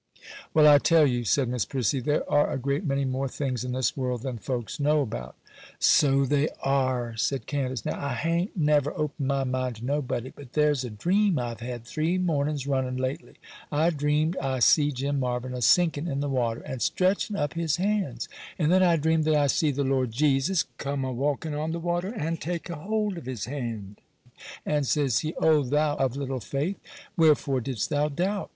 'Well, 0.51 0.67
I 0.67 0.79
tell 0.79 1.05
you,' 1.05 1.23
said 1.25 1.47
Miss 1.47 1.63
Prissy, 1.63 1.99
'there 1.99 2.27
are 2.27 2.51
a 2.51 2.57
great 2.57 2.83
many 2.83 3.05
more 3.05 3.27
things 3.27 3.63
in 3.63 3.73
this 3.73 3.95
world 3.95 4.23
than 4.23 4.39
folks 4.39 4.79
know 4.79 5.01
about.' 5.01 5.35
'So 5.77 6.25
they 6.25 6.49
are,' 6.63 7.15
said 7.17 7.45
Candace. 7.45 7.85
'Now, 7.85 8.03
I 8.03 8.15
ha'n't 8.15 8.57
never 8.57 8.91
opened 8.97 9.27
my 9.27 9.43
mind 9.43 9.75
to 9.75 9.85
nobody; 9.85 10.31
but 10.35 10.53
there's 10.53 10.83
a 10.83 10.89
dream 10.89 11.37
I've 11.37 11.59
had, 11.59 11.83
three 11.85 12.17
mornings 12.17 12.65
running, 12.65 12.97
lately. 12.97 13.35
I 13.71 13.91
dreamed 13.91 14.35
I 14.37 14.57
see 14.57 14.91
Jim 14.91 15.19
Marvyn 15.19 15.53
a 15.53 15.61
sinking 15.61 16.07
in 16.07 16.19
the 16.19 16.27
water, 16.29 16.61
and 16.61 16.81
stretching 16.81 17.35
up 17.35 17.53
his 17.53 17.75
hands. 17.75 18.27
And 18.57 18.71
then 18.73 18.81
I 18.81 18.95
dreamed 18.95 19.25
that 19.25 19.35
I 19.35 19.45
see 19.45 19.69
the 19.69 19.83
Lord 19.83 20.09
Jesus 20.11 20.65
come 20.79 21.05
a 21.05 21.11
walking 21.11 21.53
on 21.53 21.73
the 21.73 21.79
water, 21.79 22.07
and 22.09 22.41
take 22.41 22.69
hold 22.69 23.19
of 23.19 23.27
his 23.27 23.45
hand, 23.45 24.01
and 24.65 24.87
says 24.87 25.19
He, 25.19 25.35
"O 25.35 25.61
thou 25.61 25.95
of 25.97 26.15
little 26.15 26.39
faith, 26.39 26.79
wherefore 27.15 27.61
didst 27.61 27.91
thou 27.91 28.09
doubt?" 28.09 28.49